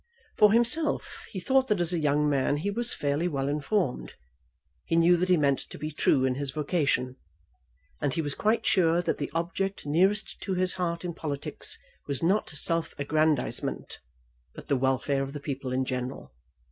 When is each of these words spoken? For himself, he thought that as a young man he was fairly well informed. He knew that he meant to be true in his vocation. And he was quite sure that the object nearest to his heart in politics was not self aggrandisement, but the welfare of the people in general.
For 0.35 0.51
himself, 0.51 1.27
he 1.29 1.39
thought 1.39 1.67
that 1.67 1.79
as 1.79 1.93
a 1.93 1.99
young 1.99 2.27
man 2.27 2.57
he 2.57 2.71
was 2.71 2.91
fairly 2.91 3.27
well 3.27 3.47
informed. 3.47 4.13
He 4.83 4.95
knew 4.95 5.15
that 5.15 5.29
he 5.29 5.37
meant 5.37 5.59
to 5.69 5.77
be 5.77 5.91
true 5.91 6.25
in 6.25 6.33
his 6.33 6.49
vocation. 6.49 7.17
And 8.01 8.11
he 8.11 8.21
was 8.23 8.33
quite 8.33 8.65
sure 8.65 9.03
that 9.03 9.19
the 9.19 9.29
object 9.35 9.85
nearest 9.85 10.41
to 10.41 10.55
his 10.55 10.73
heart 10.73 11.05
in 11.05 11.13
politics 11.13 11.77
was 12.07 12.23
not 12.23 12.49
self 12.49 12.95
aggrandisement, 12.97 13.99
but 14.55 14.69
the 14.69 14.75
welfare 14.75 15.21
of 15.21 15.33
the 15.33 15.39
people 15.39 15.71
in 15.71 15.85
general. 15.85 16.33